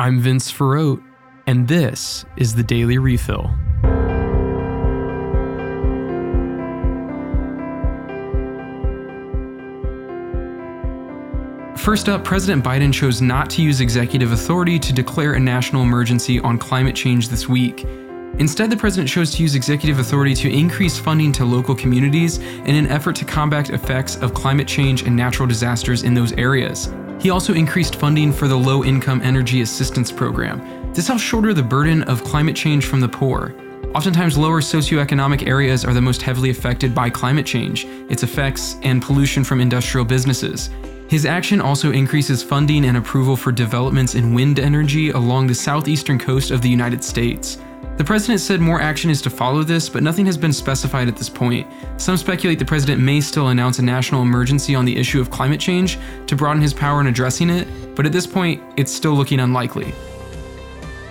[0.00, 1.02] I'm Vince Ferrote,
[1.46, 3.50] and this is the Daily Refill.
[11.76, 16.40] First up, President Biden chose not to use executive authority to declare a national emergency
[16.40, 17.84] on climate change this week.
[18.38, 22.74] Instead, the president chose to use executive authority to increase funding to local communities in
[22.74, 26.90] an effort to combat effects of climate change and natural disasters in those areas.
[27.20, 30.92] He also increased funding for the Low Income Energy Assistance Program.
[30.94, 33.54] This helps shoulder the burden of climate change from the poor.
[33.94, 39.02] Oftentimes, lower socioeconomic areas are the most heavily affected by climate change, its effects, and
[39.02, 40.70] pollution from industrial businesses.
[41.08, 46.18] His action also increases funding and approval for developments in wind energy along the southeastern
[46.18, 47.58] coast of the United States.
[48.00, 51.18] The president said more action is to follow this, but nothing has been specified at
[51.18, 51.66] this point.
[51.98, 55.60] Some speculate the president may still announce a national emergency on the issue of climate
[55.60, 59.40] change to broaden his power in addressing it, but at this point, it's still looking
[59.40, 59.92] unlikely.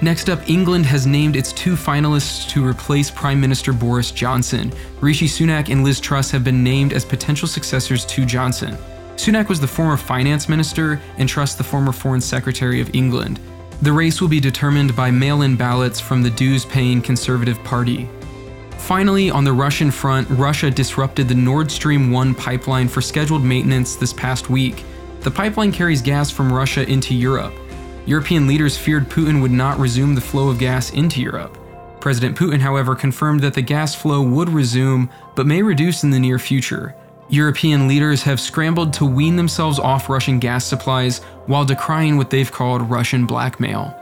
[0.01, 4.73] Next up, England has named its two finalists to replace Prime Minister Boris Johnson.
[4.99, 8.75] Rishi Sunak and Liz Truss have been named as potential successors to Johnson.
[9.15, 13.39] Sunak was the former finance minister and Truss the former foreign secretary of England.
[13.81, 18.09] The race will be determined by mail in ballots from the dues paying Conservative Party.
[18.77, 23.95] Finally, on the Russian front, Russia disrupted the Nord Stream 1 pipeline for scheduled maintenance
[23.95, 24.83] this past week.
[25.21, 27.53] The pipeline carries gas from Russia into Europe.
[28.05, 31.57] European leaders feared Putin would not resume the flow of gas into Europe.
[32.01, 36.19] President Putin, however, confirmed that the gas flow would resume, but may reduce in the
[36.19, 36.95] near future.
[37.29, 42.51] European leaders have scrambled to wean themselves off Russian gas supplies while decrying what they've
[42.51, 43.95] called Russian blackmail.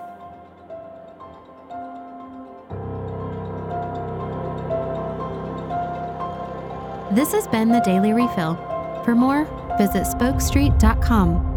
[7.11, 8.55] This has been the Daily Refill.
[9.03, 9.45] For more,
[9.77, 11.56] visit spokestreet.com.